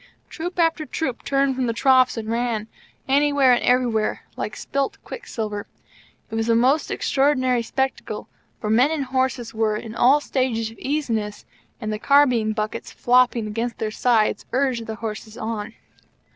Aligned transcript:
Troop 0.31 0.57
after 0.57 0.83
troop 0.83 1.23
turned 1.23 1.53
from 1.53 1.67
the 1.67 1.73
troughs 1.73 2.17
and 2.17 2.27
ran 2.27 2.67
anywhere, 3.07 3.53
and 3.53 3.61
everywhere 3.63 4.21
like 4.35 4.55
spit 4.55 4.97
quicksilver. 5.03 5.67
It 6.31 6.33
was 6.33 6.49
a 6.49 6.55
most 6.55 6.89
extraordinary 6.89 7.61
spectacle, 7.61 8.27
for 8.59 8.71
men 8.71 8.89
and 8.89 9.05
horses 9.05 9.53
were 9.53 9.75
in 9.77 9.93
all 9.93 10.19
stages 10.19 10.71
of 10.71 10.79
easiness, 10.79 11.45
and 11.79 11.93
the 11.93 11.99
carbine 11.99 12.53
buckets 12.53 12.91
flopping 12.91 13.45
against 13.45 13.77
their 13.77 13.91
sides 13.91 14.43
urged 14.53 14.87
the 14.87 14.95
horses 14.95 15.37
on. 15.37 15.75